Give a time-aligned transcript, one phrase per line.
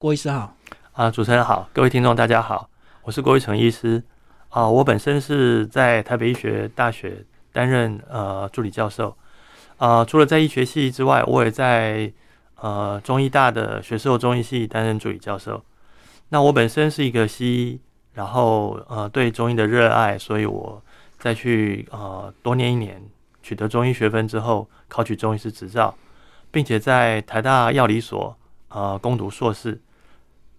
[0.00, 0.56] 郭医师好。
[0.92, 2.70] 啊，主持人好，各位听众大家好，
[3.02, 4.02] 我是郭一成医师。
[4.48, 9.14] 啊，我本身是在台北医学大学担任呃助理教授。
[9.76, 12.10] 啊，除了在医学系之外，我也在
[12.62, 15.62] 呃中医大的学士后中医系担任助理教授。
[16.30, 17.80] 那我本身是一个西医，
[18.14, 20.82] 然后呃对中医的热爱，所以我
[21.18, 23.02] 再去呃多念一年，
[23.42, 25.94] 取得中医学分之后，考取中医师执照，
[26.50, 28.34] 并且在台大药理所
[28.70, 29.78] 呃攻读硕士。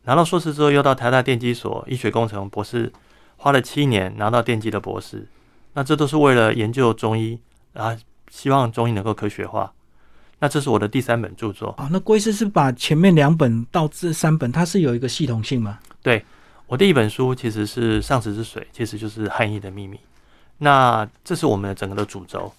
[0.04, 2.92] 拿到硕士之后，又到台大电机所医学工程博士，
[3.38, 5.28] 花了七年拿到电机的博士。
[5.74, 7.40] 那这都是为了研究中医
[7.74, 7.98] 啊，
[8.30, 9.72] 希望中医能够科学化。
[10.40, 11.88] 那这是我的第三本著作啊。
[11.92, 15.78] 那郭医师是把前面两本到这三本，它是有一个系统性吗？
[16.02, 16.26] 对，
[16.66, 20.00] 我第一本书其实是《上池之水》，其实就是汉译的秘密。
[20.58, 22.52] 那这是我们的整个的主轴。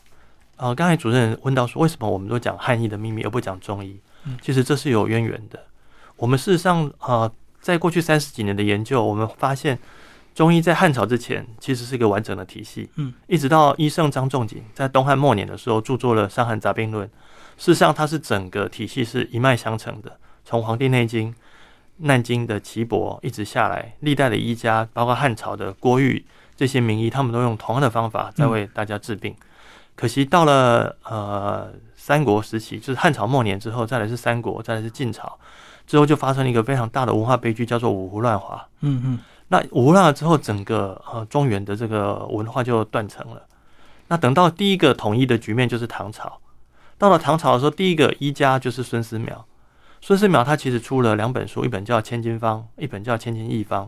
[0.57, 3.99] 呃，刚才主任问到说，为什么我们都讲汉译的秘密而不讲中医？
[4.41, 5.59] 其实这是有渊源的。
[6.23, 7.29] 我们事实上，呃，
[7.61, 9.77] 在过去三十几年的研究，我们发现
[10.37, 12.89] 中医在汉朝之前其实是一个完整的体系。
[12.95, 17.05] 嗯，一直到医圣张仲景在东汉末年的时候著作了《伤寒杂病论》，
[17.57, 21.31] 事实上它是整个体系是一脉相承的，从《黄帝内经》、
[21.97, 29.35] 《难经》的岐伯一直下来，历代的医家，包括汉朝的郭玉这些名医，他们都用同样的方法在为大家治病。
[29.97, 35.37] 可惜到了呃三国时期，就是汉朝末年之后，再来是三国，再来是晋朝。
[35.93, 38.67] 之后就发生了一个非常大的文化悲剧，叫做五胡乱华。
[38.81, 43.43] 嗯嗯，那五胡乱华之后，整个呃中原的这个文化就断层了。
[44.09, 46.41] 那等到第一个统一的局面就是唐朝。
[46.97, 49.35] 到了唐朝的时候，第一个一家就是孙思邈。
[50.01, 53.85] 孙思邈他其实出了两本书，一本叫《千金方》，一本叫《千金一方》。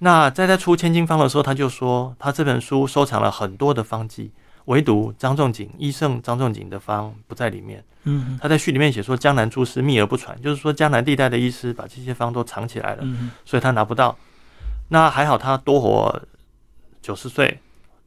[0.00, 4.32] 那在他出《千金方》的时候，他就说他这本书收藏了很多的方剂。
[4.66, 7.82] 唯独张仲景医圣张仲景的方不在里面。
[8.04, 13.04] 嗯，他在序里面写说江南诸师秘而不传，就是说江南地带的医师把这些方都藏起来了，
[13.44, 14.16] 所以他拿不到。
[14.90, 16.22] 那还好，他多活
[17.02, 17.60] 九十岁，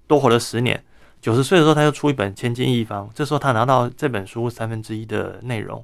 [0.07, 0.81] 多活了十年。
[1.21, 5.83] 九十岁的时候，他又出一本《千金一方》，这时候他拿到这本书三分之一的内容，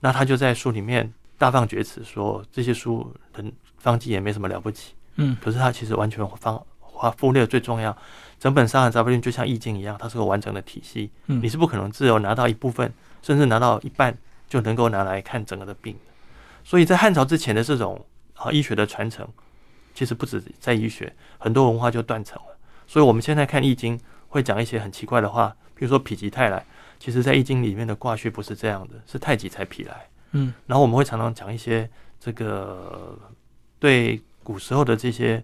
[0.00, 3.44] 那他就在书里面大放厥词，说这些书的
[3.76, 4.94] 方剂也没什么了不起。
[5.16, 6.64] 嗯，可是他其实完全方
[7.10, 7.96] 忽忽略最重要。
[8.38, 11.10] 整本《伤寒杂病论》就像易经一样，它是个完整的体系。
[11.26, 12.92] 嗯，你是不可能只有拿到一部分，
[13.22, 14.16] 甚至拿到一半
[14.48, 16.12] 就能够拿来看整个的病的。
[16.64, 18.04] 所以在汉朝之前的这种
[18.34, 19.26] 啊医学的传承，
[19.94, 22.56] 其实不止在医学，很多文化就断层了。
[22.86, 23.98] 所以我们现在看易经
[24.28, 26.64] 会讲一些很奇怪的话，比如说“否极泰来”，
[26.98, 30.08] 其实在易经里面的卦序不是这样的，是太极才否来。
[30.32, 31.88] 嗯，然后我们会常常讲一些
[32.18, 33.16] 这个
[33.78, 35.42] 对古时候的这些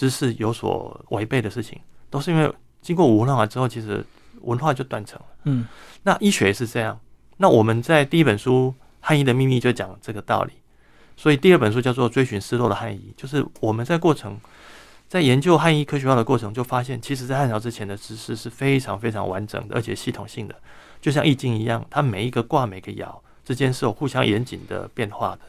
[0.00, 1.78] 知识有所违背的事情。
[2.08, 2.50] 都是因为
[2.80, 4.02] 经过五胡乱华之后，其实
[4.40, 5.26] 文化就断层了。
[5.44, 5.66] 嗯，
[6.04, 6.98] 那医学也是这样。
[7.36, 10.52] 那我们在第一本书《汉医的秘密》就讲这个道理，
[11.16, 14.40] 所以第二本书叫做《追寻失落的汉医》，就是我们在过程
[15.06, 20.54] 在研究汉医科学化的过程，就发现其实在汉朝之前的知识是非常非常完整的，而且系统性的，
[21.00, 25.40] 就像易经一样，它每一个卦、每个爻之间是有互相严谨的变化的。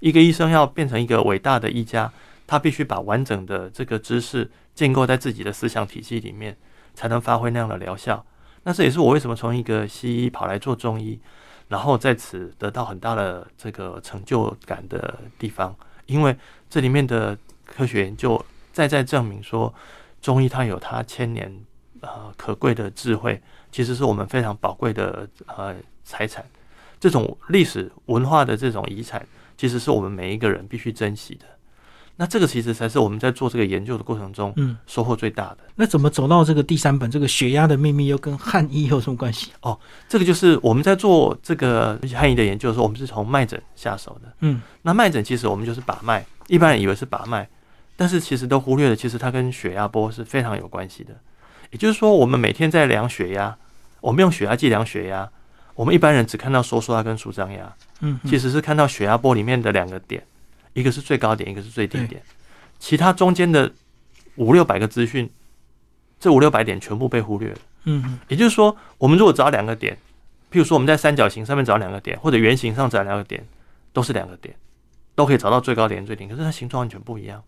[0.00, 2.12] 一个医生要变成一个伟大的医家，
[2.46, 4.50] 他必须把完整的这个知识。
[4.76, 6.54] 建构在自己的思想体系里面，
[6.92, 8.22] 才能发挥那样的疗效。
[8.62, 11.18] 那这也是我为什么从一个西医跑来做中医，
[11.68, 15.74] 然后在此得到很大的这个成就感的地方。
[16.04, 16.36] 因为
[16.68, 17.34] 这里面的
[17.64, 19.74] 科学研究再再证明说，
[20.20, 21.50] 中医它有它千年
[22.02, 23.40] 呃可贵的智慧，
[23.72, 25.74] 其实是我们非常宝贵的呃
[26.04, 26.44] 财产。
[27.00, 29.26] 这种历史文化的这种遗产，
[29.56, 31.46] 其实是我们每一个人必须珍惜的。
[32.18, 35.58] 那这个其实才是我们在做这个研究的过程中，嗯，收获最大的。
[35.74, 37.10] 那怎么走到这个第三本？
[37.10, 39.50] 这个血压的秘密又跟汉医有什么关系？
[39.60, 39.78] 哦，
[40.08, 44.32] 这个就是我们在做这个汉医的研究的时候，我们是从脉诊下手的。
[44.40, 47.46] 嗯，那脉诊其实我们就是把脉，一般人以为是把脉，
[47.96, 51.14] 但是其实都忽略了，其实它跟血压波是非常有关系的。
[51.70, 53.54] 也就是说，我们每天在量血压，
[54.00, 55.28] 我们用血压计量血压，
[55.74, 60.24] 我们一般人只看到收缩压跟舒张压，嗯，其实是看到血压波里面的两个点。
[60.76, 62.22] 一个是最高点，一个是最低点，
[62.78, 63.72] 其他中间的
[64.34, 65.28] 五六百个资讯，
[66.20, 67.58] 这五六百点全部被忽略了。
[67.84, 69.96] 嗯，也就是说，我们如果找两个点，
[70.52, 73.42] 譬如说我们在三角形上面找两个点，或者圆形上找两个点，
[73.94, 74.54] 都是两个点，
[75.14, 77.42] 都可以找到最高点、最低，可是它形状完全不一样。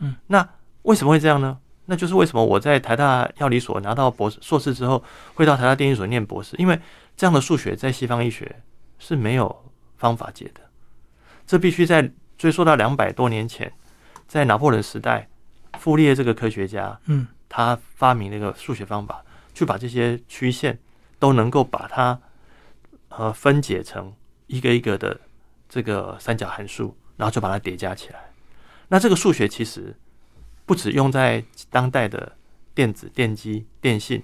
[0.00, 0.46] 嗯，那
[0.82, 1.56] 为什么会这样呢？
[1.86, 5.02] 那就是为什么我在台大药理所拿到博士、硕士之后，
[5.34, 6.78] 会到台大电机所念博士，因为
[7.16, 8.54] 这样的数学在西方医学
[8.98, 9.64] 是没有
[9.96, 10.60] 方法解的，
[11.46, 12.12] 这必须在。
[12.42, 13.72] 追溯到两百多年前，
[14.26, 15.28] 在拿破仑时代，
[15.78, 19.24] 傅立叶这个科学家，嗯，他发明了一个数学方法，
[19.54, 20.76] 去把这些曲线
[21.20, 22.20] 都能够把它
[23.10, 24.12] 呃分解成
[24.48, 25.20] 一个一个的
[25.68, 28.18] 这个三角函数，然后就把它叠加起来。
[28.88, 29.94] 那这个数学其实
[30.66, 32.32] 不止用在当代的
[32.74, 34.20] 电子、电机、电信，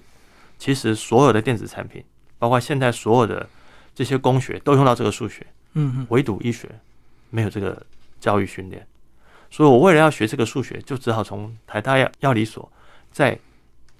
[0.57, 2.03] 其实所有的电子产品，
[2.37, 3.47] 包括现在所有的
[3.95, 5.47] 这些工学，都用到这个数学。
[5.75, 6.67] 嗯嗯，唯独医学
[7.29, 7.81] 没有这个
[8.19, 8.85] 教育训练，
[9.49, 12.71] 所以我为了要学这个数学，就只好从台大药药理所
[13.11, 13.37] 再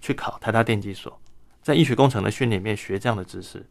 [0.01, 1.19] 去考台大电机所，
[1.61, 3.65] 在医学工程的训练里面学这样的知识。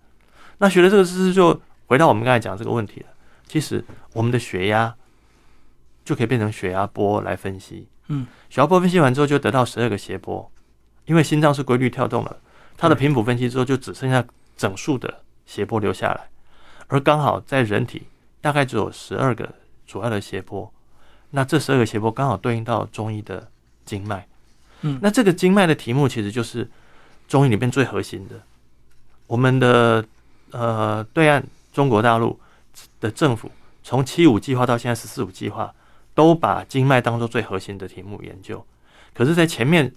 [0.59, 3.06] 那学了这个知识，就回到我们刚才讲这个问题了。
[3.47, 4.95] 其实我们的血压
[6.05, 7.89] 就可以变成血压波来分析。
[8.09, 10.50] 嗯，血压波分析完之后，就得到十二个斜波，
[11.06, 12.39] 因为心脏是规律跳动了，
[12.77, 14.25] 它的频谱分析之后，就只剩下
[14.56, 16.29] 整数的斜波留下来。
[16.89, 18.06] 而刚好在人体
[18.41, 19.55] 大概只有十二个
[19.88, 20.73] 主要的斜坡，
[21.31, 23.50] 那这十二个斜坡刚好对应到中医的
[23.85, 24.25] 经脉，
[24.82, 26.70] 嗯，那这个经脉的题目其实就是
[27.26, 28.40] 中医里面最核心的。
[29.26, 30.05] 我们的
[30.52, 31.43] 呃对岸
[31.73, 32.38] 中国大陆
[33.00, 33.50] 的政府
[33.82, 35.75] 从七五计划到现在十四五计划，
[36.14, 38.64] 都把经脉当做最核心的题目研究。
[39.14, 39.93] 可是，在前面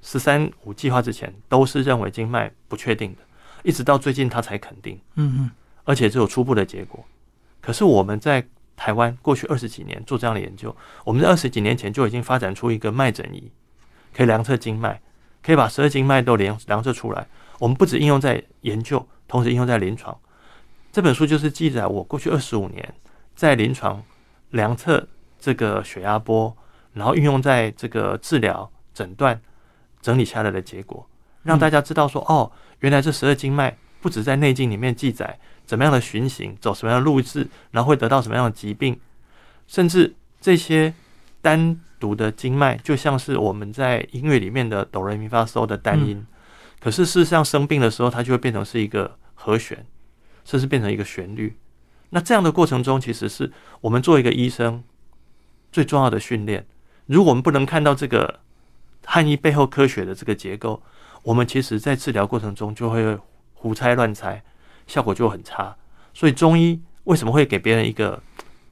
[0.00, 3.18] 十三五计划之前，都是认为经脉不确定的，
[3.62, 4.98] 一直到最近他才肯定。
[5.16, 5.50] 嗯嗯。
[5.84, 7.04] 而且只有初步的结果。
[7.60, 8.46] 可是我们在
[8.78, 13.50] 台湾过去二十几年做这样的研究，我们在二十几年前就已经发展出一个脉诊仪，
[14.14, 15.00] 可以量测经脉，
[15.42, 17.26] 可以把十二经脉都量量测出来。
[17.58, 20.16] 我们不止应用在研究，同时应用在临床。
[20.92, 22.94] 这本书就是记载我过去二十五年
[23.34, 24.00] 在临床
[24.50, 25.08] 量测
[25.40, 26.56] 这个血压波，
[26.92, 29.40] 然后运用在这个治疗诊断
[30.00, 31.04] 整理下来的结果，
[31.42, 35.36] 让大家知道说，哦，原来这十二经脉不止在内经里面记载。
[35.68, 38.98] 怎么样的循行，走什么样的路子，然后会得到什么样的疾病，
[39.66, 40.94] 甚至这些
[41.42, 46.26] 单独的经脉，就像是我们在音乐里面的哆来咪发嗦的单音，
[46.80, 49.84] 可是事实上生病的时候，它就会变成是一个和弦，
[50.42, 51.54] 甚至变成一个旋律。
[52.08, 54.82] 那这样的过程中，其实是我们做一个医生
[55.70, 56.66] 最重要的训练。
[57.04, 58.40] 如果我们不能看到这个
[59.04, 60.82] 汉医背后科学的这个结构，
[61.22, 63.18] 我们其实在治疗过程中就会
[63.52, 64.42] 胡猜乱猜。
[64.88, 65.76] 效果就很差，
[66.12, 68.20] 所以中医为什么会给别人一个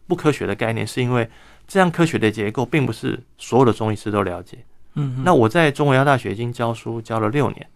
[0.09, 0.85] 不科学的概念？
[0.85, 1.29] 是因为
[1.69, 4.59] 这样科学的结构并不是所有的中医师都了解。
[4.95, 7.69] 嗯，那我在中国药大学已经教书教了六年，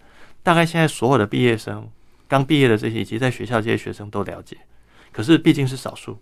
[0.43, 1.87] 大概现在所有的毕业生
[2.27, 4.57] 刚毕业的这些以及在学校这些学生都了解，
[5.13, 6.19] 可是毕竟是少数，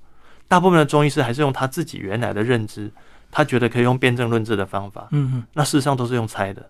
[0.48, 2.90] 大部分的中医师还是用他自己原来的认知，
[3.30, 5.06] 他觉得可以用辩证论治的方法。
[5.12, 6.68] 嗯嗯，那事实上都是用猜的，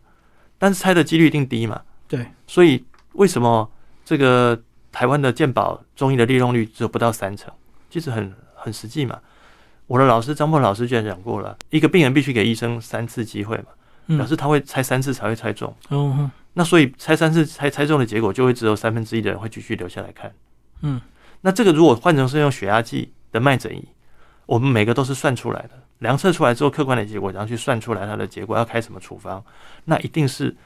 [0.59, 1.81] 但是猜的几率一定低嘛？
[2.07, 3.71] 对，所以为什么
[4.05, 4.61] 这个？
[4.99, 7.55] 台湾的健保中医的利用率只有不到三成，
[7.89, 9.17] 其实很很实际嘛。
[9.87, 15.73] 我的老师张波老师居然讲过了，一个病人必须给医生三次机会嘛，表示他会猜三次才会猜中。
[15.91, 20.35] 哦，那所以猜三次猜猜中的结果，就会只有三分之一的人会继续留下来看。
[20.81, 21.01] 嗯，
[21.43, 23.87] 那这个如果换成是用血压计的脉诊仪，
[24.47, 29.45] 我们每个都是算出来的，量测出来之后客观的结果，然后去算出来它的结果要开什么处方，
[29.85, 30.57] 那一定是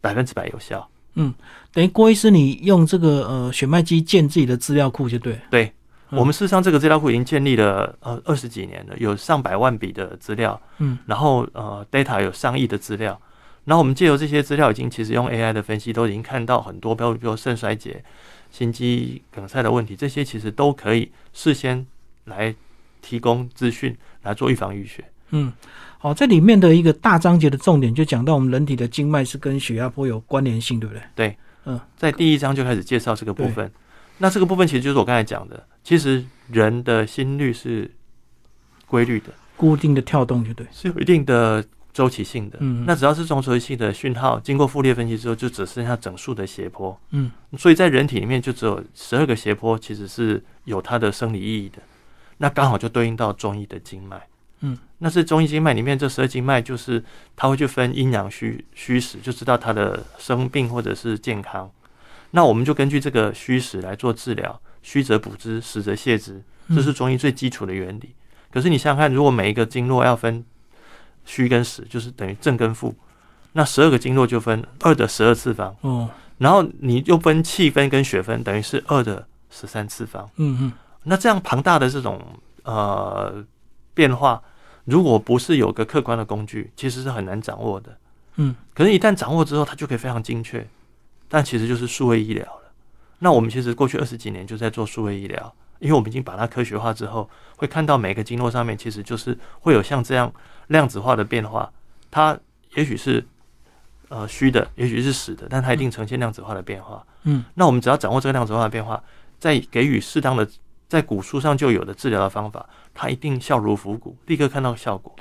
[0.00, 0.90] 百分之百有效。
[1.14, 1.34] 嗯，
[1.72, 5.38] 等于郭医师，你用这个呃血脉机建自己的资料库就对。
[5.50, 5.72] 对，
[6.10, 13.20] 我们事实上这个资料库已经建立了呃二十几年了，有上百万笔的资料，嗯，然后呃 data 有上亿的资料，
[13.64, 18.02] 然后我们借由这些资料，已经其实用 AI 的分析都已经看到很多，比如比如肾衰竭、
[18.50, 21.84] 心肌梗塞的问题，这些其实都可以事先
[22.24, 22.54] 来
[23.02, 25.04] 提供资讯来做预防预学。
[25.30, 25.52] 嗯。
[26.00, 31.02] 好，这里面的一个大章节的重点就讲到我们人体的经脉是跟血压波有关联性，对不对？
[31.16, 33.68] 对，嗯，在第一章就开始介绍这个部分。
[34.18, 37.90] 那这个部分其实就是我刚才讲的，其实人的心率是
[38.86, 42.58] 规律的，固定的跳动，就对，是有一定的周期性的。
[42.60, 46.96] 嗯，那只要是这种周期性的讯号，经过傅列分析之后，就只剩下整数的斜坡。
[47.10, 51.78] 嗯，所以在人体里面就只有十二个斜坡，其实是有它的生理意义的。
[52.36, 54.22] 那刚好就对应到中医的经脉。
[54.60, 57.02] 嗯，那是中医经脉里面这十二经脉，就是
[57.36, 61.70] 它会去分阴阳虚虚实，就知道它的生病或者是健康。
[62.32, 66.42] 那我们就根据这个虚实来做治疗，虚则补之，实则泻之，
[66.74, 68.14] 这是中医最基础的原理。
[68.50, 70.44] 可是你想想看，如果每一个经络要分
[71.24, 72.92] 虚跟实，就是等于正跟负，
[73.52, 75.74] 那十二个经络就分二的十二次方。
[75.82, 80.28] 哦，然后你又分气分跟血分，等于是二的十三次方。
[80.36, 80.72] 嗯嗯，
[81.04, 82.20] 那这样庞大的这种
[82.64, 83.44] 呃。
[83.98, 84.40] 变化，
[84.84, 87.98] 如果不是有个客观的工具，其实是很难掌握的。
[88.36, 90.64] 嗯，可是，一旦掌握之后，它就可以非常精确。
[91.28, 92.70] 但其实就是数位医疗了。
[93.18, 100.32] 那我们其实过去二十几年就在做数位医疗，因为我们已经把它科学化之后，会看到每个经络上面其实就是会有像这样
[100.68, 101.68] 量子化的变化。
[102.08, 102.38] 它
[102.76, 103.26] 也许是
[104.08, 107.04] 呃虚的，也许是实的，但它一定呈现量子化的变化。
[107.24, 109.02] 嗯，那我们只要掌握这个量子化的变化，
[109.40, 110.48] 再给予适当的
[110.88, 115.14] 在古书上就有的治疗的方法，它一定效如虎骨，立刻看到效果。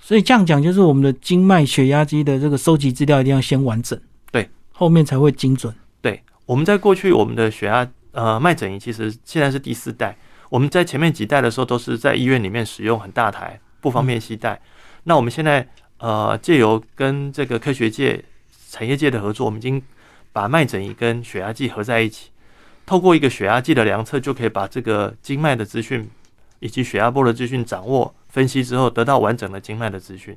[0.00, 4.00] 所以这样讲，就是我们的经脉血压机的这个收集资料一定要先完整，
[4.32, 5.74] 对，后面才会精准。
[6.00, 10.16] 对，我们在过去我们的血压呃脉诊仪其实现在是第四代，
[10.48, 14.60] 我们在前面几代的时候都是在医院里面使用很大台，不方便携带。
[15.04, 18.24] 那我们现在呃借由跟这个科学界、
[18.70, 19.82] 产业界的合作，我们已经
[20.32, 22.30] 把脉诊仪跟血压计合在一起，
[22.90, 26.10] 透过一个血压计的量测，就可以把这个经脉的资讯
[26.58, 28.12] 以及血压波的资讯掌握。
[28.28, 30.36] 分析之后得到完整的经脉的资讯，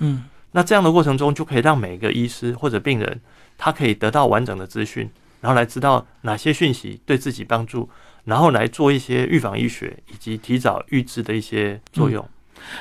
[0.00, 3.20] 嗯，那这样的过程中就可以让每个医师或者病人，
[3.56, 5.08] 他可以得到完整的资讯，
[5.40, 7.88] 然后来知道哪些讯息对自己帮助，
[8.24, 12.28] 然后来做一些预防医学以及提早预知的一些作用。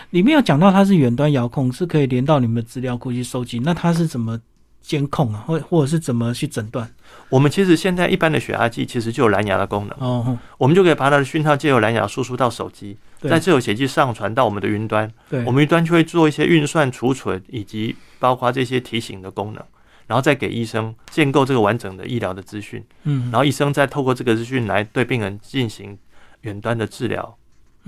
[0.09, 4.41] 里面有讲到它是远端遥控，是可以连到你们的资料库去收集，那它是怎么？
[4.81, 6.89] 监控啊，或或者是怎么去诊断？
[7.29, 19.63] 我们其实现在一般的血压计其实就有蓝牙的功能哦，我们就可以把它的讯号借由蓝牙输出到手机，在这有血机上传到我们的云端，对，我们云端就会做一些运算、储存以及包括这些提醒的功能，
[20.07, 25.97] 然后再给医生建构这个完整的医疗的资讯，嗯，然后医生再透过这个资讯来对病人进行
[26.41, 27.37] 远端的治疗，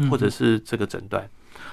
[0.09, 1.27] 或者是这个诊断。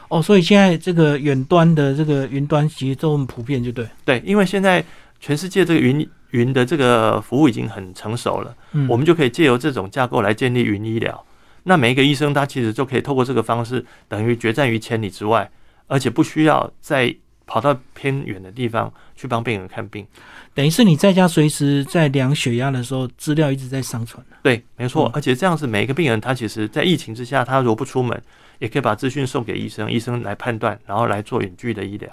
[0.08, 4.84] 哦，所以现在这个远端的这个云端其实都很普遍，就对，对，因为现在。
[5.20, 11.24] 全世界这个云云的这个服务已经很成熟了，嗯，我们就可以借由这种架构来建立云医疗。
[11.64, 15.50] 那每一个医生他其实就可以透过这个方式，等于决战于千里之外，
[15.86, 17.14] 而且不需要再
[17.46, 20.06] 跑到偏远的地方去帮病人看病。
[20.54, 24.24] 等于是你在家随时在量血压的时候，资料一直在上传。
[24.42, 25.10] 对，没错。
[25.12, 28.20] 而且这样子，每一个病人他其实，在疫情之下，他如果不出门，
[28.58, 32.08] 也可以把资讯送给医生，医生来判断，然后来做远距的医疗。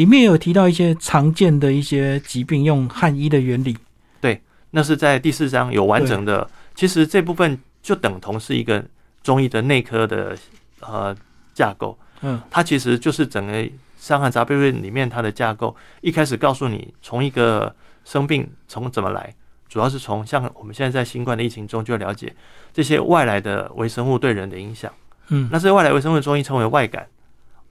[0.00, 3.76] 里面有提到一些常见的一些疾病，用汉医的原理。
[4.18, 4.40] 对，
[4.70, 6.48] 那是在第四章有完整的。
[6.74, 8.82] 其实这部分就等同是一个
[9.22, 10.34] 中医的内科的
[10.80, 11.14] 呃
[11.52, 11.98] 架构。
[12.22, 13.52] 嗯，它其实就是整个
[13.98, 15.76] 《伤寒杂病论》里面它的架构。
[16.00, 17.76] 一开始告诉你，从一个
[18.06, 19.34] 生病从怎么来，
[19.68, 22.34] 主要是从像我们现在在新冠的疫情中就了解
[22.72, 24.90] 这些外来的微生物对人的影响。
[25.28, 27.06] 嗯，那这些外来微生物中医称为外感。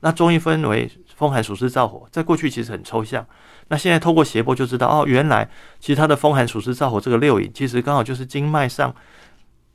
[0.02, 3.28] 那中医分为风寒暑湿燥火，在过去其实很抽象。
[3.68, 8.96] 那现在透过斜波就知道，哦，原来其实它的风寒暑湿燥火这个六淫，其实刚好就是经脉上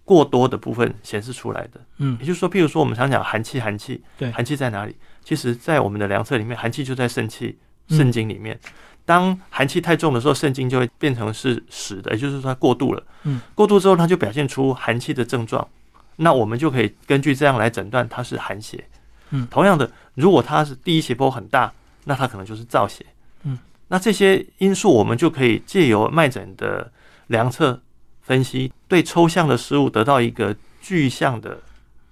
[0.06, 1.78] 过多的部分显示出来的。
[1.98, 4.96] 嗯，也就是说，譬如说我们常讲寒气，寒气，对，寒气在哪里？
[5.22, 7.58] 其实，在我们的量测里面，寒气就在肾气、
[7.88, 8.58] 肾经里面。
[9.04, 13.02] 当寒气太重的时候，肾经就会变成是实的，也就是说它过度了。
[13.24, 15.66] 嗯，过度之后，它就表现出寒气的症状。
[16.16, 18.82] 那我们就可以根据这样来诊断它是寒邪。
[19.30, 21.72] 嗯，同样的，如果它是第一斜坡很大，
[22.04, 23.04] 那它可能就是造血。
[23.42, 26.92] 嗯，那这些因素我们就可以借由脉诊的
[27.28, 27.80] 量测
[28.22, 31.58] 分析，对抽象的事物得到一个具象的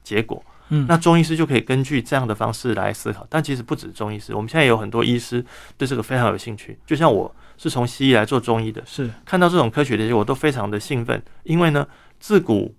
[0.03, 0.45] 结果。
[0.71, 3.27] 嗯，那中医师就可以根据这样的方式来思考。
[3.31, 5.45] 但其实不止中医师，我们现在有很多医师
[5.77, 6.79] 对这个非常有兴趣。
[6.87, 11.87] 就像我是从西医来做中医的，是看到这种科学的结果都非常的兴奋，因为呢，
[12.19, 12.75] 自古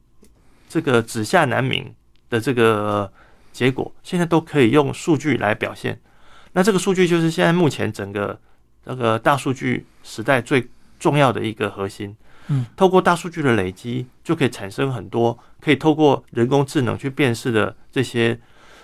[0.67, 1.93] 这个子夏难明
[2.29, 3.11] 的这个。
[3.53, 6.01] 结果现在都可以用数据来表现，
[6.53, 8.37] 那这个数据就是现在目前整个
[8.85, 10.67] 那个大数据时代最
[10.99, 12.13] 重要的一个核心。
[12.47, 18.37] 嗯，透过大数据的累积，就可以产生很多可以透过人工智能去辨识的这些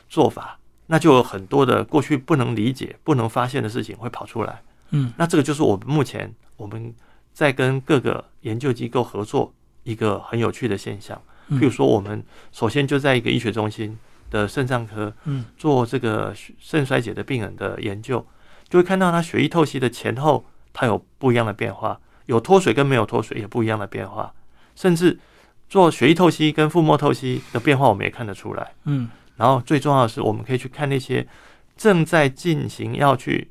[0.08, 4.62] 做法，那就有很多的过去不能理解、不能发现的事情会跑出来。
[4.92, 6.94] 嗯，那这个就是我们目前我们
[7.34, 9.52] 在跟各个研究机构合作
[9.84, 11.22] 一个很有趣的现象。
[11.50, 13.98] 譬如说，我们首先就在一个医学中心。
[14.30, 18.26] 的肾脏科，嗯，做这个肾衰竭的病人的研究，
[18.70, 24.34] 就会看到他血液透析的前后，它有不一样的变化，有脱水跟没有脱水也不一样的变化，
[24.76, 25.20] 甚至
[25.68, 31.28] 做血液透析跟腹膜透析的变化，我们也看得出来，嗯，然后最重要的是，我们可以去看那些
[31.76, 33.50] 正在进行要去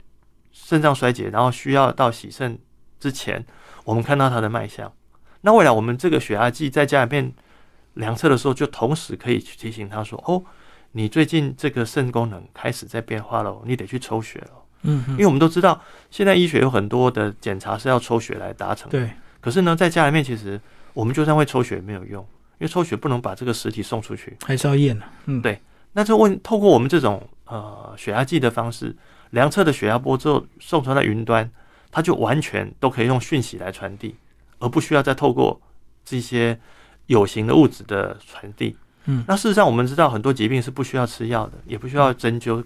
[0.52, 2.58] 肾脏衰竭，然后需要到洗肾
[3.00, 3.44] 之前，
[3.84, 4.92] 我们看到他的脉象。
[5.40, 7.32] 那未来我们这个血压计在家里面
[7.94, 10.44] 量测的时候，就同时可以去提醒他说，哦。
[10.92, 14.50] 你最近这个肾功能开始在变化了，你得去抽血了。
[14.82, 15.80] 嗯，因为我们都知道，
[16.10, 18.88] 现在医学有很多的检查是要抽血来达成。
[18.90, 19.10] 对。
[19.40, 20.60] 可是呢，在家里面，其实
[20.92, 22.22] 我们就算会抽血也没有用，
[22.58, 25.04] 因为抽血不能把这个实体送出去，还是要验的。
[25.26, 25.60] 嗯，对。
[25.92, 28.94] 那就问，透过我们这种呃血压计的方式
[29.30, 31.50] 量测的血压波之后，送传到云端，
[31.90, 34.14] 它就完全都可以用讯息来传递，
[34.58, 35.60] 而不需要再透过
[36.04, 36.58] 这些
[37.06, 38.76] 有形的物质的传递。
[39.10, 42.62] 嗯，那事实上，我们知道很多疾病是不需要吃药的，也不需要针灸，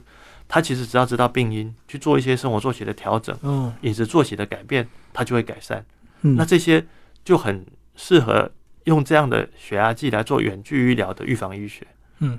[0.48, 5.84] 它其实只要知道病因，去做一些生活作息的调整，嗯，饮食作息的改变，它就会改善。
[6.22, 6.84] 嗯，那这些
[7.24, 8.50] 就很适合
[8.84, 11.86] 用这样的血压计来做远距医疗的预防医学。
[12.18, 12.38] 嗯，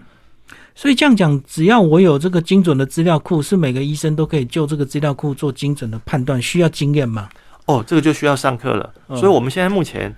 [0.75, 7.29] 所以这样讲，只要我有这个精准的资料库，是每个医生都可以就这个资料库做精准的判断，需要经验吗？
[7.67, 8.93] 哦，这个就需要上课了。
[9.09, 10.13] 所以我们现在目前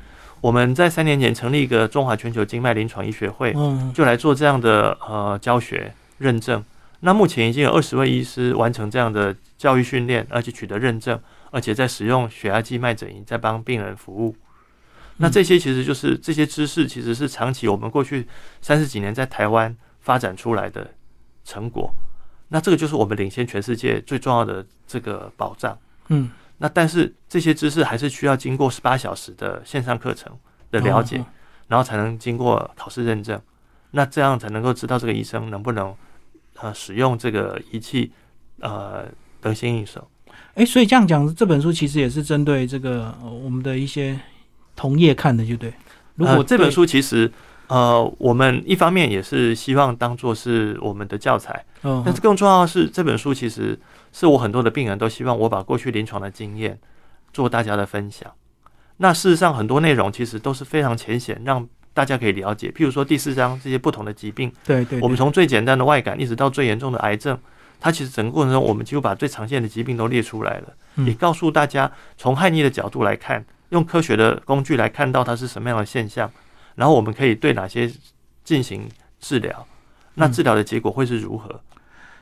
[0.45, 6.63] 我们在三年前成立一个中华全球经脉临床医学会，嗯就来做这样的呃教学认证。
[6.99, 14.35] 那目前已经有二十位医师完成这样的教育训练，而且取得认证，而且在使用血压计、脉诊仪在帮病人服务。
[15.17, 18.27] 那这些其实就是这些知识，其实是长期我们过去
[18.61, 20.91] 三十几年在台湾发展出来的
[21.43, 21.91] 成果。
[22.49, 25.75] 那这个就是我们领先全世界最重要的这个保障。
[26.09, 30.31] 嗯，那但是这些知识还是需要经过十八小时的线上课程
[30.71, 31.25] 的了解，哦
[31.67, 33.41] 然后才能经过考试认证。
[33.91, 35.95] 那这样才能够知道这个医生能不能
[36.59, 38.11] 呃使用这个仪器
[38.59, 39.05] 呃
[39.41, 40.07] 得心应手。
[40.55, 44.19] 哎、所以这样讲，这本书其实也是针对这个、呃我们的一些
[44.75, 45.73] 同业看的，就对。
[46.15, 47.29] 如果呃、这本，书其实
[47.67, 53.77] 呃我们一方面也是希望当做是我们的教材，嗯但是更重要的是这本书其实
[54.15, 56.79] 是我很多的病人都希望我把过去临床的经验
[57.33, 58.31] 做大家的分享。
[58.95, 62.71] 那事实上很多内容其实都是非常浅显，让大家可以了解。
[62.71, 67.37] 譬如说第四章这些不同的疾病，对对，我们从最简单的外感一直到最严重的癌症，
[67.77, 76.31] 它其实整个过程中我们几乎把最常见的疾病都列出来了，嗯也告诉大家从汉医的角度来看，用科学的工具来看到它是什么样的现象，
[76.75, 77.91] 然后我们可以对哪些
[78.45, 78.87] 进行
[79.19, 79.67] 治疗，
[80.13, 81.59] 那嗯治疗的结果会是如何？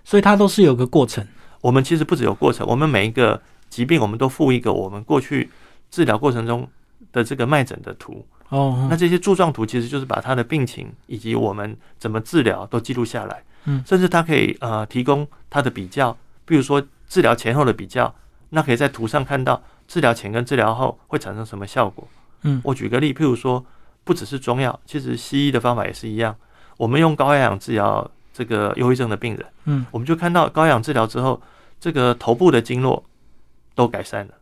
[0.04, 1.24] 所以它都是有个过程。
[1.64, 5.50] 我们其实不只有过程，我们每一个疾病我们都附一个我们过去
[5.90, 6.68] 治疗过程中
[7.14, 8.28] 的这个脉诊的图。
[8.50, 13.42] 哦，那这些柱状图其实就是把他的病情以及我们怎么治疗都记录下来。
[13.66, 16.16] 嗯甚至它可以呃提供他的比较，
[16.46, 18.14] 比如说治疗前后的比较，
[18.50, 22.06] 那可以在图上看到治疗前跟治疗后会产生什么效果。
[22.42, 23.66] 嗯我举个例，譬如说
[24.04, 26.36] 不只是中药，其实西医的方法也是一样。
[26.76, 31.42] 我们用高压氧治疗这个忧郁症的病人，嗯我们就看到高氧治疗之后，
[31.84, 33.04] 这个头部的经络
[33.76, 34.34] 都改善了，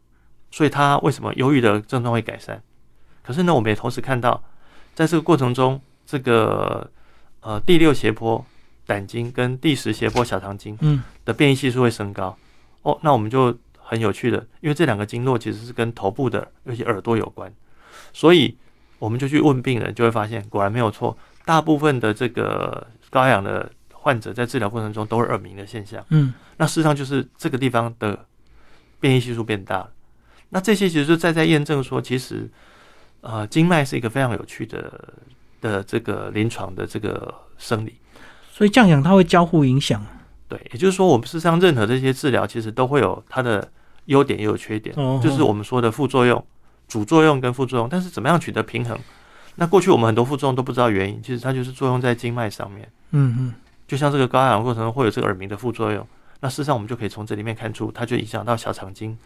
[0.52, 2.62] 所以他为什么忧郁的症状会改善？
[3.24, 4.44] 可是呢，我们也同时看到，
[4.94, 6.88] 在这个过程中，这个
[7.40, 8.46] 呃第六斜坡
[8.86, 12.38] 胆经跟第十斜坡小肠经嗯的变异系数会升高。
[12.84, 17.52] 哦，那我们就很有趣的，因为这两个经络其实是跟头部的，尤其耳朵有关，
[18.14, 18.56] 所以
[19.00, 23.72] 我们就去问病人，就会发现果然没有错，大部分的这个高氧的
[24.04, 26.04] 患者在治疗过程中都是耳鸣的现象。
[26.10, 28.26] 嗯那事实上就是这个地方的
[29.00, 29.90] 变异系数变大了。
[30.50, 32.50] 那这些其实就在在验证说，其实
[33.22, 35.14] 呃，经脉是一个非常有趣的
[35.62, 37.96] 的这个临床的这个生理。
[38.52, 40.06] 所以这样讲，它会交互影响。
[40.48, 43.72] 对，也就是说，我们事实上任何这些治疗，其实都会有它的
[44.06, 46.46] 优点也有缺点，哦就是我们说的副作用、
[46.88, 47.88] 主作用跟副作用。
[47.88, 49.00] 但是怎么样取得平衡？
[49.56, 52.88] 那过去我们很多副作用都不知道原因，其实它就是作用在经脉上面。
[53.12, 53.54] 嗯嗯
[53.92, 56.08] 就像这个高压氧过程中会有这个耳鸣的副作用，
[56.40, 59.18] 那事实上我们就可以从这里面看出，它就影响到小肠经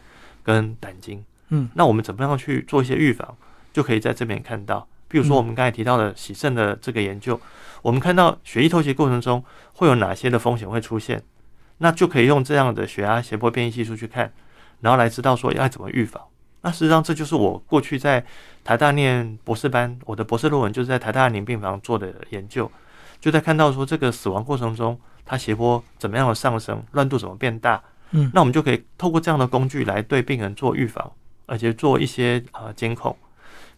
[0.41, 1.23] 跟胆经。
[1.49, 3.37] 嗯那我们怎么样去做一些预防，
[3.71, 4.87] 就可以在这边看到。
[5.07, 7.39] 比如说嗯我们刚才提到的洗肾的这个研究，
[7.83, 9.43] 我们看到血液透析过程中
[9.75, 11.21] 会有哪些的风险会出现，
[11.77, 14.33] 那就可以用这样的血压斜坡变异系数去看，
[14.81, 16.19] 然后来知道说要怎么预防。
[16.61, 18.25] 那事实上这就是我过去在
[18.63, 22.71] 台大念博士班，我的博士论文就是在台大宁病房做的研究，
[23.25, 31.11] 就在看到说这个死亡过程中，它斜坡怎么样的上升，乱度怎么变大，嗯那我们就可以透过这样的工具来对病人做预防，
[31.47, 33.17] 而且做一些呃监控。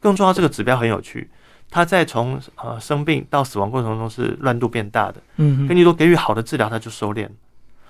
[0.01, 1.31] 更重要，这个指标很有趣，
[1.71, 7.29] 它在从呃生病到死亡过程中是乱度变大的，嗯嗯跟你说给予好的治疗，它就收敛。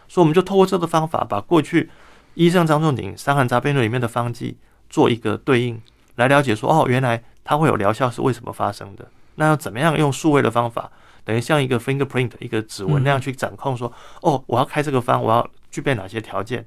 [0.07, 1.89] 所以我们就透过这个方法，把过去
[2.35, 4.57] 医生张仲景《伤寒杂病论》里面的方剂
[4.91, 5.81] 做一个对应，
[6.17, 9.07] 来了解说哦，原来它会有疗效是为什么发生的。
[9.39, 10.91] 那要怎么样用数位的方法，
[11.27, 16.65] 等于像一个 fingerprint 一个指纹那样去掌控说，哦，我要开这个方，我要具备哪些条件？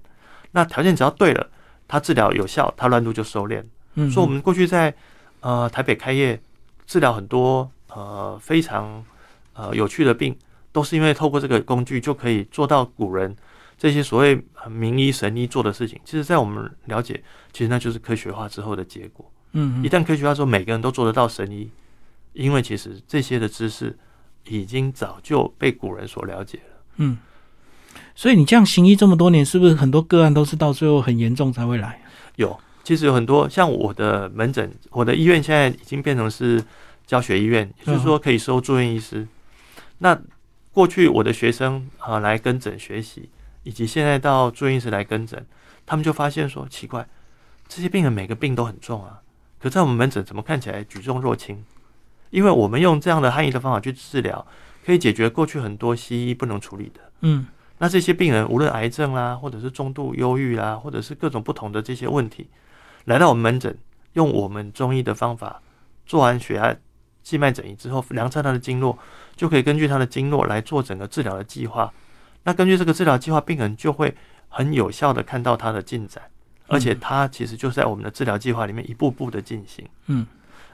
[0.50, 1.48] 那条件只要对了，
[1.88, 3.64] 它治疗有效，它乱度就收敛。
[3.94, 4.94] 嗯，所以我们过去在
[5.40, 6.38] 呃台北开业
[6.86, 9.02] 治疗很多呃非常
[9.54, 10.36] 呃有趣的病，
[10.72, 13.34] 都是因为透过这个工具就可以做到古人
[13.78, 15.98] 这些所谓呃名医神医做的事情。
[16.04, 19.24] 其实，在我们了解，其实那就是科学化之后的结果。
[19.52, 21.70] 嗯嗯一旦科学化之后，每个人都做得到神医，
[22.34, 23.98] 因为其实这些的知识
[24.44, 26.82] 已经早就被古人所了解了。
[26.96, 27.18] 嗯。
[28.14, 32.00] 所以你这样行医这么多年，是不是很多个案都是到最后很严重才会来？
[32.36, 36.62] 有，其实有很多像我的门诊，我的医院现在已经变成是
[37.06, 39.26] 教学医院，也就是说可以收住院医师。
[39.98, 40.18] 那
[40.72, 43.28] 过去我的学生啊、来跟诊学习，
[43.64, 45.44] 以及现在到住院医师来跟诊，
[45.84, 47.08] 他们就发现说奇怪，
[47.66, 49.20] 这些病人每个病都很重啊，
[49.58, 51.64] 可在我们门诊怎么看起来举重若轻？
[52.30, 54.46] 因为我们用这样的汉医的方法去治疗，
[54.84, 57.00] 可以解决过去很多西医不能处理的。
[57.20, 57.46] 嗯
[57.78, 62.46] 那这些病人无论癌症啦，或者是中度忧郁啦，或者是各种不同的这些问题，
[63.06, 63.76] 来到我们门诊，
[64.12, 65.62] 用我们中医的方法
[66.04, 66.76] 做完血压、
[67.22, 68.98] 静脉诊仪之后，量测他的经络，
[69.34, 71.90] 就可以根据他的经络来做整个治疗的计划。
[72.42, 74.14] 那根据这个治疗计划，病人就会
[74.48, 76.22] 很有效的看到他的进展，
[76.66, 79.88] 而且他其实就在我们的治疗计划里面一步步的进行。
[80.08, 80.26] 嗯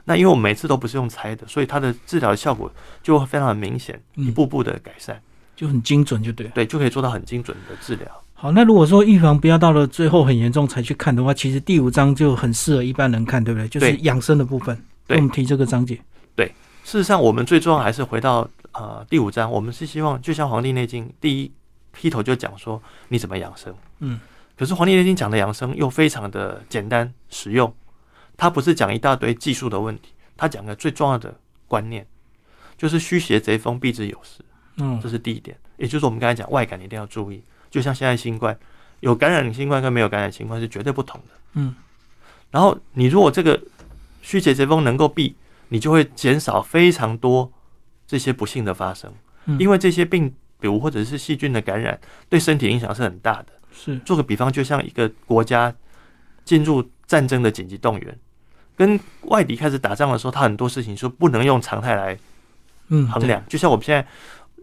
[0.09, 2.71] 那因为我每次都不是用猜的，所以它的治疗效果
[3.03, 5.21] 就会非常的明显，嗯一步步的改善，
[5.53, 6.53] 就很精准，就对了。
[6.55, 8.07] 对，就可以做到很精准的治疗。
[8.33, 13.67] 好，那如果说预防不要到了最后很严重才去看的话，其实第五章就很适合一般人看，对不对？
[13.67, 14.81] 就是养生的部分。
[15.05, 15.99] 对我们提这个章节。
[16.35, 16.47] 对
[16.85, 21.51] 事实上，我们最重要还是回到呃第五章，我们是希望就像《黄帝内经》第一
[21.91, 24.19] 劈头就讲说你怎么养生，嗯，
[24.55, 27.73] 可是《黄帝内经》讲的养生又非常的简单实用，
[28.37, 31.35] 它不是讲一大堆技术的问题，他讲个最重要的
[31.67, 32.05] 观念，
[32.77, 34.45] 就是虚邪贼风避之有时，
[34.77, 34.99] 嗯。
[35.01, 38.55] 这是第一点，也就是我们刚才讲外感你一定要注意，就像现在新冠
[38.99, 41.33] 有感染新冠跟没有感染新冠是绝对不同的。
[41.53, 41.75] 嗯。
[42.51, 43.59] 然后你如果这个
[44.21, 45.35] 虚邪贼风能够避，
[45.69, 47.51] 你就会减少非常多
[48.05, 49.11] 这些不幸的发生，
[49.45, 49.59] 嗯。
[49.59, 53.47] 因为这些病毒或者是细菌的感染对身体影响是很大的。
[53.71, 53.97] 是。
[53.99, 55.73] 做个比方，就像一个国家
[56.45, 58.19] 进入战争的紧急动员，
[58.77, 62.17] 跟外敌开始打仗的时候，他很多事情是不能用常态来
[62.89, 63.43] 嗯衡量。
[63.49, 64.07] 就像我们现在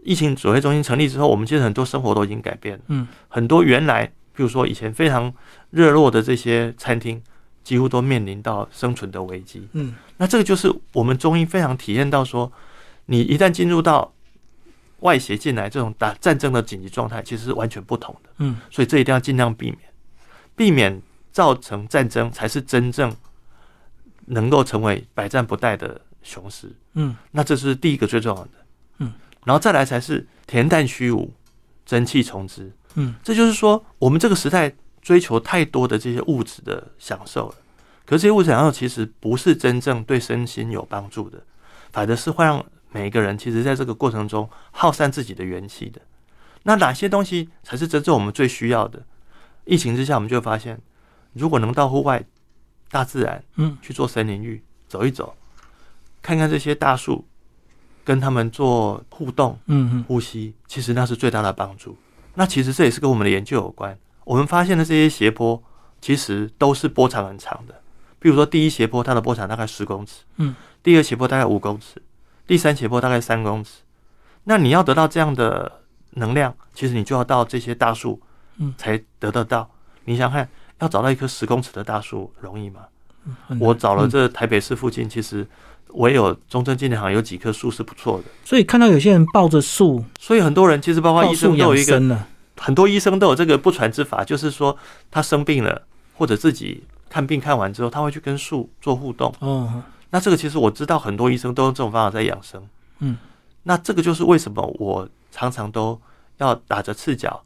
[0.03, 2.83] 疫情指挥中心成立之后，我们其实很多生活都已经改变了。
[2.87, 5.31] 嗯很多原来，比如说以前非常
[5.71, 7.21] 热络的这些餐厅，
[7.63, 9.67] 几乎都面临到生存的危机。
[9.73, 12.49] 嗯那这个就是我们中医非常体验到说，
[13.07, 14.13] 你一旦进入到
[14.99, 18.29] 外邪进来这种打战争的紧急状态，其实是完全不同的。
[18.37, 19.79] 嗯所以这一定要尽量避免，
[20.55, 21.01] 避免
[21.33, 23.13] 造成战争，才是真正
[24.25, 26.71] 能够成为百战不殆的雄狮。
[26.93, 28.51] 嗯那这是第一个最重要的。
[28.99, 31.33] 嗯，然后再来才是恬淡虚无，
[31.85, 32.71] 真气从之。
[32.95, 37.55] 嗯这就是说，我们这个时代追求太多的这些物质的享受了，
[38.05, 41.43] 可是这些物质享受其实不是真正对身心有帮助的，
[41.91, 46.01] 反而是会让每一个人其实在这个过程中耗散自己的元气的。
[46.63, 49.03] 那哪些东西才是真正我们最需要的？
[49.65, 50.79] 疫情之下，我们就会发现，
[51.33, 52.23] 如果能到户外、
[52.89, 55.35] 大自然嗯去做森林浴，走一走，
[56.21, 57.25] 看看这些大树，
[58.03, 61.97] 跟他们做互动、嗯嗯呼吸，其实那是最大的帮助。
[62.35, 63.97] 那其实这也是跟我们的研究有关。
[64.23, 65.61] 我们发现的这些斜坡，
[66.01, 67.81] 其实都是波长很长的。
[68.19, 72.01] 比如说，第一斜坡它的波长大概十公尺，嗯，第二斜坡大概五公尺，
[72.47, 73.83] 第三斜坡大概三公尺。
[74.45, 78.19] 那你要得到这样的能量，其实你就要到这些大树，
[78.57, 79.69] 嗯才得得到。
[80.05, 82.81] 你想想看，要找到一棵十公尺的大树容易吗？
[83.59, 85.45] 我找了嗯这台北市附近，其实
[85.93, 88.23] 唯有中正纪念堂有几棵树是不错的。
[88.43, 92.17] 所以看到有些人抱着树，所以很多人其实包括医生都有一个。
[92.57, 94.77] 很多医生都有这个不传之法，就是说
[95.11, 95.81] 他生病了，
[96.13, 99.33] 或者自己看病看完之后，他会去跟树做互动。
[99.39, 102.65] 哦，那这个其实我知道很多医生都用这种方法在养生。
[102.99, 103.17] 嗯，
[103.63, 105.99] 那这个就是为什么我常常都
[106.37, 107.43] 要打着赤脚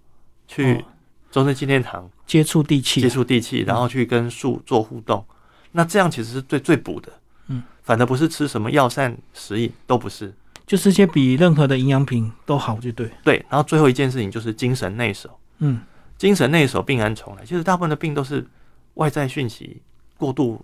[0.47, 0.83] 去哦
[1.31, 5.23] 中正纪念堂接触地气接，触地气，然后去跟树做互动。
[5.71, 7.11] 那这样其实是最最补的。
[7.47, 10.33] 嗯，反而不是吃什么药膳食饮，都不是。
[10.65, 13.09] 就这些比任何的营养品都好，就对。
[13.23, 15.39] 对，然后最后一件事情就是精神内守。
[15.59, 15.81] 嗯
[16.17, 17.45] 精神内守，病安从来。
[17.45, 18.45] 其实大部分的病都是
[18.95, 19.81] 外在讯息
[20.17, 20.63] 过度，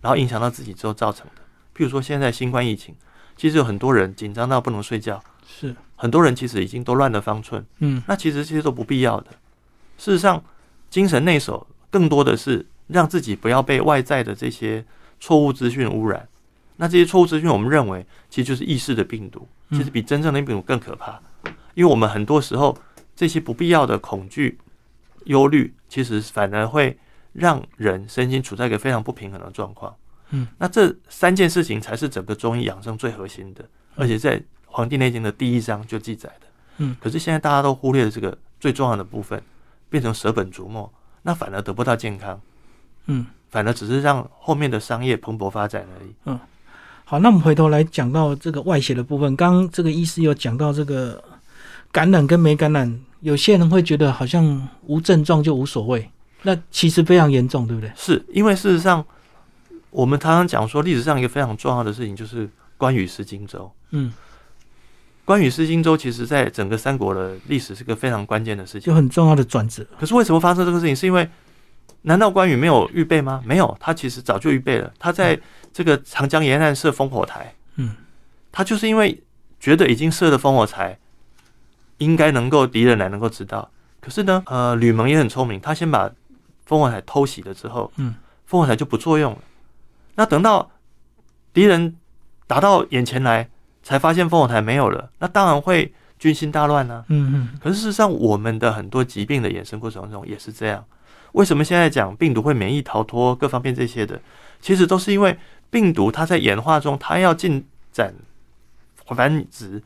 [0.00, 1.42] 然后影响到自己之后造成的。
[1.76, 2.94] 譬如说现在新冠疫情，
[3.36, 7.64] 其实有很多人紧张到不能睡觉，是，很多人其实已经都乱了方寸。
[7.80, 9.30] 嗯那其实这些都不必要的。
[10.02, 10.42] 事实上，
[10.90, 14.84] 精神内守更多的是让自己不要被外在的这些
[15.20, 16.28] 错误资讯污染。
[16.74, 21.20] 那这些错误资讯，我们认为其实就是意识的病毒，嗯其实比真正的病毒更可怕。
[21.74, 22.76] 因为我们很多时候
[23.14, 24.58] 这些不必要的恐惧、
[25.26, 26.98] 忧虑，其实反而会
[27.32, 29.94] 让人身心处在一个非常不平衡的状况。
[30.30, 36.46] 嗯，那这三件事情才是整个中医养生最核心的，而且在《黄帝内经》的第一章就记载的。
[36.78, 39.40] 嗯，可是现在大家都忽略了这个最重要的部分，
[39.92, 42.40] 变成舍本逐末，那反而得不到健康，
[43.06, 43.26] 嗯。
[43.52, 46.10] 反而只是让后面的商业蓬勃发展而已。
[46.24, 46.40] 嗯
[47.04, 49.36] 好，那我们回头来讲到这个外邪的部分。
[49.36, 51.22] 刚刚这个医师有讲到这个
[51.90, 57.92] 感染跟没感染，有些人会觉得好像无症状就无所谓，那其实非常严重，对不对？
[57.94, 59.04] 是因为事实上，
[59.90, 63.70] 我们常常讲说，历史上一个非常重要的事情就是关羽失荆州。
[63.90, 64.10] 嗯，
[65.24, 68.94] 关羽失荆州，其实在整个三国的历史是个非常关键的事情就。
[68.94, 69.86] 很重要的转折。
[69.98, 70.94] 可是为什么发生这个事情？
[70.94, 71.28] 是因为
[72.02, 73.40] 难道关羽没有预备吗？
[73.46, 74.92] 没有，他其实早就预备了。
[74.98, 75.38] 他在
[75.72, 77.94] 这个长江沿岸设烽火台，嗯，
[78.50, 79.22] 他就是因为
[79.60, 80.98] 觉得已经设了烽火台，
[81.98, 83.70] 应该能够敌人来能够知道。
[84.00, 86.08] 可是呢，呃，吕蒙也很聪明，他先把
[86.68, 88.16] 烽火台偷袭了之后，嗯，
[88.50, 89.38] 烽火台就不作用了。
[90.16, 90.72] 那等到
[91.52, 91.96] 敌人
[92.48, 93.48] 打到眼前来，
[93.82, 100.84] 才发现烽火台没有了，那当然会军心大乱呢、嗯嗯可是事实上，我们的很多疾病的衍生过程中也是这样。
[101.32, 104.20] 为什么现在讲病毒会免疫逃脱各方面这些的，
[104.60, 105.36] 其实都是因为
[105.70, 108.14] 病毒它在演化中，它要进展
[109.06, 109.82] 繁殖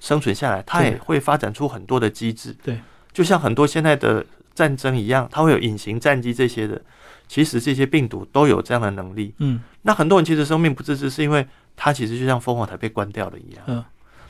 [0.00, 2.56] 生存下来，它也会发展出很多的机制。
[2.64, 2.80] 对，
[3.12, 6.80] 就像很多现在的战争一样，它会有隐形战机这些的。
[7.28, 9.34] 其实这些病毒都有这样的能力。
[9.38, 13.62] 嗯那很多人其实生命不自知，是因为它其实就像烽火台被关掉了一样。
[13.66, 13.84] 嗯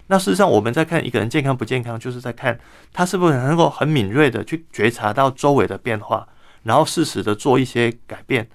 [0.09, 2.57] 那事实上，我们在看一个人健康不健康，就是在看
[2.93, 6.25] 他是不是能够很敏锐的去觉察到周围的变化，
[6.63, 8.49] 然后适时的做一些改变。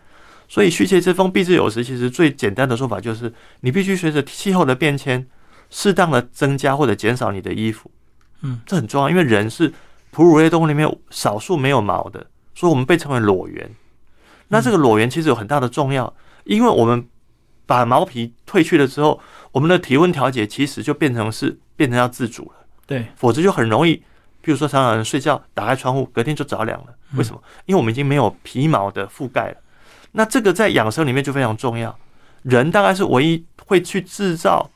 [0.47, 5.27] 所以虚邪之风避之有时，其实最简单的说法就是，你必须随着气候的变迁，
[5.69, 7.91] 适当的增加或者减少你的衣服。
[8.43, 9.73] 嗯，这很重要，因为人是
[10.09, 12.25] 哺乳类动物里面少数没有毛的，
[12.55, 13.69] 所以我们被称为裸猿。
[14.51, 17.07] 那这个裸猿其实有很大的重要，因为我们
[17.65, 19.19] 把毛皮褪去了之后，
[19.53, 23.95] 我们的体温调节其实就变成是变成要自主了，对，否则就很容易，
[24.41, 26.87] 比如说常常人睡觉打开窗户，隔天就着凉了。
[27.15, 27.41] 为什么？
[27.65, 29.57] 因为我们已经没有皮毛的覆盖了。
[30.11, 31.97] 那这个在养生里面就非常重要。
[32.43, 34.69] 人大概是唯一会去制造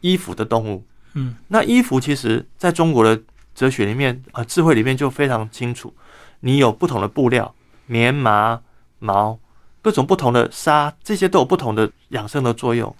[0.00, 0.84] 衣服的动物。
[1.12, 3.22] 嗯那衣服其实在中国的
[3.54, 5.94] 哲学里面啊、呃智慧里面就非常清楚，
[6.40, 7.54] 你有不同的布料，
[7.86, 8.60] 棉麻
[8.98, 9.38] 毛，
[9.82, 12.94] 各种不同的纱，这些都有不同的养生的作用。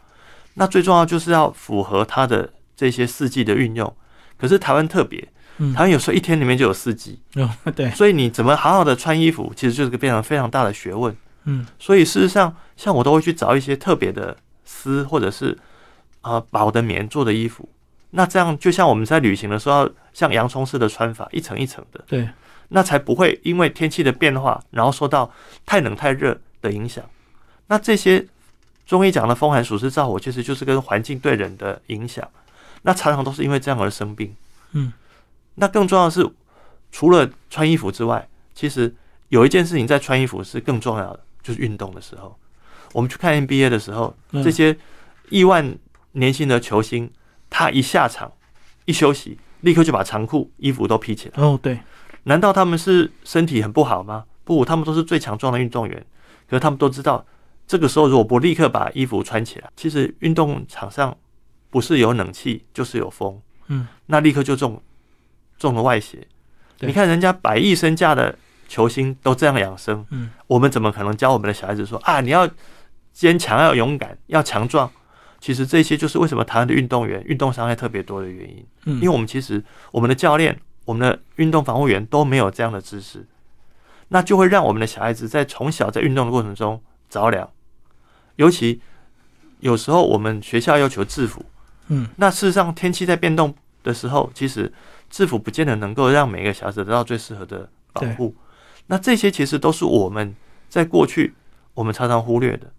[0.54, 3.92] 那最重要就是要符合它的这些四季的运用。
[4.36, 5.26] 可是台湾特别，
[5.58, 11.14] 嗯台湾有时候一天里面就有四季，嗯对，所以你怎么好好的穿衣服，其实就是个非常非常大的学问。
[11.44, 15.56] 嗯所以事实上，像我都会去找一些特别的丝或者是
[16.22, 17.68] 呃薄的棉做的衣服。
[18.10, 22.28] 那这样就像我们在旅行的时候，像洋葱式的穿法，一层一层的，对，
[22.74, 25.32] 那才不会因为天气的变化，然后受到
[25.64, 27.04] 太冷太热的影响。
[27.68, 28.26] 那这些
[28.84, 32.28] 中医讲的风寒暑湿燥火，其实就是跟环境对人的影响。
[32.82, 34.34] 那常常都是因为这样而生病。
[34.72, 34.92] 嗯
[35.54, 36.28] 那更重要的是，
[36.90, 38.92] 除了穿衣服之外，其实
[39.28, 42.36] 有一件事情在穿衣服是更重要的，就是运动的时候。
[42.92, 44.76] 我们去看 NBA 的时候，嗯这些
[45.30, 45.78] 亿万
[46.12, 47.08] 年薪的球星，
[47.48, 48.32] 他一下场
[48.84, 51.42] 一休息，立刻就把长裤、衣服都披起来。
[51.42, 51.78] 哦对，
[52.24, 54.24] 难道他们是身体很不好吗？
[54.44, 56.04] 不，他们都是最强壮的运动员。
[56.48, 57.24] 可是他们都知道，
[57.66, 61.16] 这个时候如果不立刻把衣服穿起来，其实运动场上
[61.70, 64.80] 不是有冷气就是有风，嗯那立刻就中
[65.58, 66.26] 中了外邪。
[66.80, 68.36] 你看人家百亿身价的
[68.68, 72.48] 球星都这样养生，嗯我们怎么可能教我们的小孩子说啊，你要
[73.12, 74.90] 坚强，要勇敢，要强壮？
[75.40, 78.66] 其实这些就是为什么台湾的运动员运动伤害特别多的原因。
[78.84, 83.26] 嗯，因为我们其实我们的教练、我们的运动防护员都没有这样的知识，
[84.08, 87.48] 那就会让我们的小孩子在从小在运动的过程中着凉。
[88.36, 88.80] 尤其
[89.60, 91.44] 有时候我们学校要求制服，
[91.88, 94.72] 嗯那事实上天气在变动的时候，其实
[95.08, 98.34] 制服不见得能够让每个小孩子得到最适合的保护。
[98.86, 100.34] 那这些其实都是我们
[100.68, 101.34] 在过去
[101.72, 102.70] 我们常常忽略的。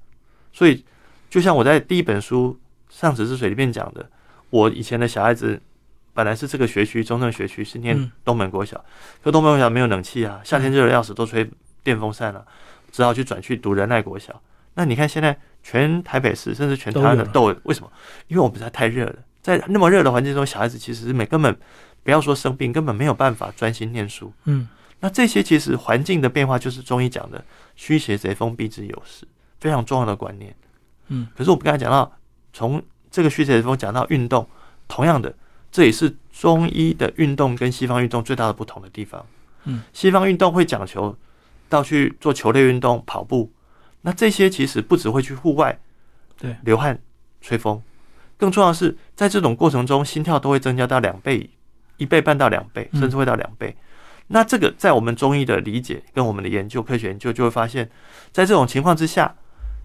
[0.53, 0.85] 所以，
[1.29, 2.57] 就像我在第一本书
[2.95, 4.09] 《上池之水》里面讲的，
[4.49, 5.61] 我以前的小孩子
[6.15, 8.83] 本来是这个学区中正学区是念嗯东门国小，
[9.21, 11.47] 可东门国小没有冷气啊，夏天热的要死，都吹
[11.83, 12.43] 电风扇了、
[12.91, 14.41] 只好去转去读仁爱国小。
[14.73, 17.91] 那你看现在全台北市甚至全台湾的都有，为什么？
[18.29, 21.55] 因为我们实在太热了，在那么热的环境中，小孩子其实是没根本
[22.03, 24.33] 不要说生病，根本没有办法专心念书。
[24.45, 24.67] 嗯
[25.01, 27.43] 那这些其实环境的变化，就是中医讲的
[27.75, 29.27] “虚邪贼风，避之有时”，
[29.59, 30.55] 非常重要的观念。
[31.09, 32.11] 嗯，可是我们刚才讲到，
[32.53, 34.47] 从这个虚邪贼风讲到运动，
[34.87, 35.31] 同样的，
[35.75, 39.25] 这也是中医的运动跟西方运动最大的不同的地方。
[39.65, 41.13] 嗯，西方运动会讲求
[41.67, 43.51] 到去做球类运动、跑步，
[43.99, 45.77] 那这些其实不只会去户外，
[46.39, 46.97] 对流汗、
[47.41, 47.81] 吹风，
[48.37, 51.49] 更重要的是在这种过程中，心跳都会增加到两倍，
[51.97, 53.75] 一倍半到两倍，嗯甚至会到两倍。
[54.27, 57.91] 那这个在我们中医的理解跟我们的研究、科学研究就会发现，
[58.31, 59.35] 在这种情况之下，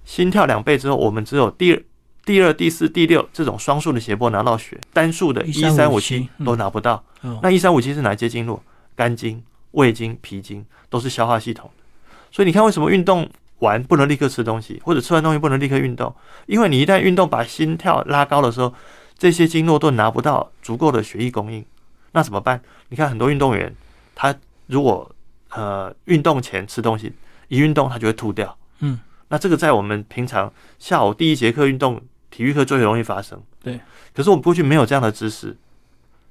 [0.04, 1.82] 心跳两倍之后，我们只有第二、
[2.24, 7.02] 第二、第四、第六这种双数的斜波拿到血，单数的一三五七都拿不到。
[7.22, 8.62] 哦那一三五七是哪些经络？
[8.94, 11.84] 肝经、胃经、脾经都是消化系统的。
[12.30, 13.28] 所以你看，为什么运动
[13.58, 16.14] 完不能立刻吃东西，或者吃完东西不能立刻运动？
[16.46, 18.74] 因为你一旦运动把心跳拉高的时候，
[19.18, 21.64] 这些经络都拿不到足够的血液供应，
[22.12, 22.60] 那怎么办？
[22.88, 23.74] 你看很多运动员，
[24.14, 24.34] 他
[24.66, 25.10] 如果
[25.50, 27.12] 呃运动前吃东西，
[27.48, 28.56] 一运动他就会吐掉。
[28.80, 28.98] 嗯，
[29.30, 33.42] 那这个在我们平常下午第一节课运动体育课最容易发生。
[33.62, 33.80] 对。
[34.14, 35.56] 可是我们过去没有这样的知识。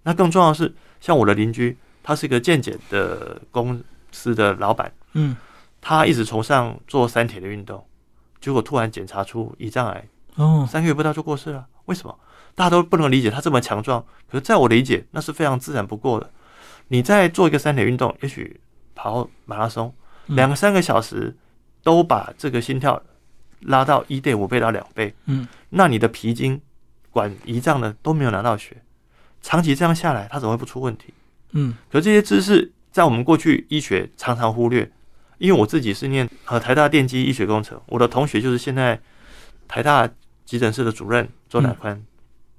[0.04, 3.82] 那更重要的是，像我的邻居，他是一个健检的公
[4.12, 5.36] 司的老板，嗯，
[5.82, 7.86] 他一直崇尚做三铁的运动，
[8.40, 11.68] 结果突然检查出胰脏癌，哦，三个月不到就过世了。
[11.86, 12.18] 为什么？
[12.56, 16.30] 大家都不能理解他这么强壮，可是在我理解，那是非常自然不过的。
[16.90, 18.60] 你在做一个三铁运动，也许
[18.96, 19.94] 跑马拉松，
[20.28, 21.36] 两个三个小时
[21.84, 23.02] 都把这个心跳
[23.62, 26.60] 拉到一点五倍到两倍，嗯，那你的脾经
[27.10, 28.78] 管胰脏的都没有拿到血。
[29.42, 31.14] 长期这样下来，它怎么会不出问题？
[31.52, 34.90] 嗯，可这些知识在我们过去医学常常忽略，
[35.38, 39.00] 因为我自己是念呃台大电机医学工程，我的同学就是现在
[39.68, 40.10] 台大
[40.46, 42.04] 急诊室的主任周乃宽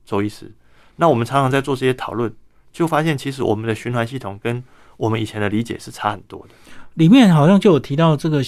[0.04, 0.50] 周医师。
[0.96, 2.32] 那我们常常在做这些讨论，
[2.72, 4.62] 就发现其实我们的循环系统跟
[4.96, 6.54] 我们以前的理解是差很多的。
[7.00, 8.42] 里面好像就有提到这个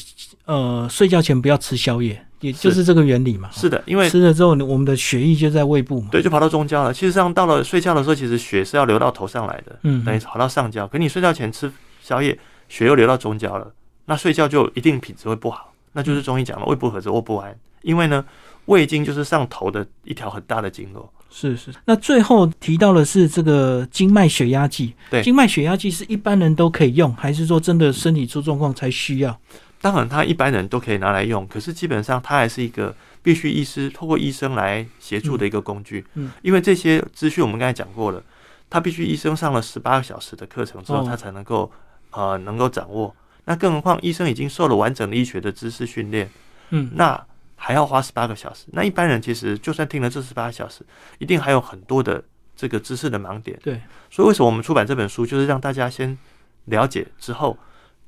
[0.44, 2.22] 呃，睡觉前不要吃宵夜。
[2.40, 3.48] 也就是这个原理嘛。
[3.52, 6.08] 是的，因为吃了之后，我们的血液就在胃部嘛。
[6.10, 6.92] 对，就跑到中焦了。
[6.92, 10.86] 其实上到了睡觉的时候，其实血是要流到头上来的，嗯，等于跑到上焦。
[10.88, 12.36] 可你睡觉前吃宵夜，
[12.68, 13.72] 血又流到中焦了，
[14.06, 15.72] 那睡觉就一定品质会不好。
[15.92, 17.56] 那就是中医讲的胃不和则卧不安。
[17.82, 18.24] 因为呢，
[18.66, 21.08] 胃经就是上头的一条很大的经络。
[21.32, 21.72] 是是。
[21.86, 24.94] 那最后提到的是这个经脉血压计。
[25.10, 29.40] 对，经脉血压计是一般人都可以用，还是说真的身体出状况才需要？
[29.80, 36.04] 当然，他一般人都可以拿来用，可是基本上它还是一个必须医师透过医生来协助的一个工具。
[36.14, 38.22] 嗯，因为这些资讯我们刚才讲过了，
[38.70, 41.68] 他必须医生上了十八个小时的课程之后，他才能够
[42.12, 43.12] 呃能够掌握。
[43.44, 46.30] 那更何况医生已经受了完整的医学的知识训练，
[46.70, 47.20] 嗯，那
[47.62, 48.66] 还要花十八个小时。
[48.72, 50.84] 那一般人其实就算听了这十八个小时，
[51.18, 52.22] 一定还有很多的
[52.56, 53.58] 这个知识的盲点。
[53.62, 56.18] 对，所以为什么我们出版这本书，就是让大家先
[56.64, 57.56] 了解之后，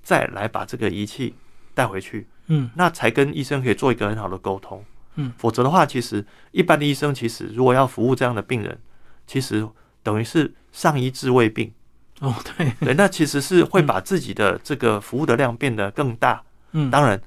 [0.03, 1.35] 再来把这个仪器。
[1.77, 4.85] 带回去，嗯，那才跟医生可以做一个很好的沟通，
[5.17, 8.79] 嗯，否则的话，其实一般的医生其实如果要服务这样的病人，
[9.27, 9.69] 其实
[10.05, 11.73] 等于是上医治未病，
[12.21, 16.41] 哦，对，对，那其实是会把自己的这个服务的量变得更大，
[16.71, 17.21] 嗯，当然，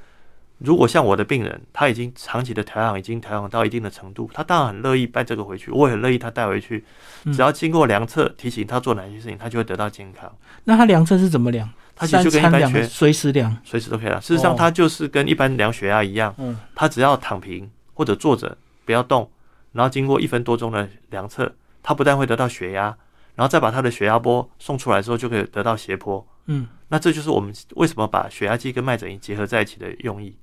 [0.60, 6.84] 如果像我的病人，他已经长期的调养已经调养到一定的程度，他当然很乐意带这个回去，我也很乐意他带回去，
[7.26, 10.32] 只要经过量测提醒他做哪些事情，他就会得到健康。
[10.64, 11.70] 那他量测是怎么量？
[11.96, 14.22] 他其实就跟一般学随时量，随时都可以量。
[14.22, 16.34] 事实上，他就是跟一般量血压一样。
[16.38, 19.30] 嗯，它只要躺平或者坐着不要动，
[19.72, 22.96] 然后经过一分多钟的量测，他不但会得到血压，
[23.34, 26.24] 然后再把他的血压波送出来之后，就可以得到斜坡。
[26.48, 30.36] 嗯，那这就是我们为什么把血压计跟脉诊仪结合在一起的用意。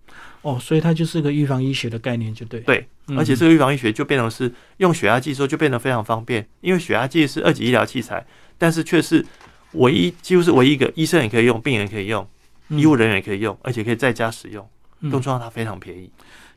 [0.43, 2.61] 哦，所以它就是个预防医学的概念，就对。
[2.61, 2.87] 对，
[3.17, 8.25] 而且这个预防医学就变成是用血压计时候就变得非常方便，因为血压计是二级医疗器材，
[8.57, 9.27] 但是却是。
[9.77, 12.25] 唯一几乎是唯一一个医生也可以用，病人可以用，
[12.69, 14.64] 医务人员也可以用，而且可以在家使用。
[15.11, 16.09] 更重要，它非常便宜。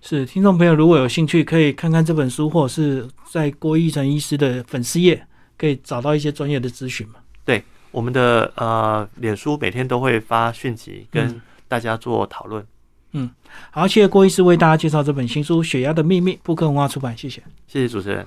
[0.04, 5.26] 是听众朋友如果有兴趣，可以看看这本书，或者是在郭义成医师的粉丝页，
[5.58, 7.16] 可以找到一些专业的咨询嘛。
[7.44, 7.64] 对，
[7.98, 12.64] 我们的呃，脸书每天都会发讯息跟大家做讨论。
[13.14, 13.28] 嗯，
[13.72, 18.24] 好，谢谢郭医师为大家介绍这本新书《血压的秘密》，布克文化出版，谢谢，谢谢主持人。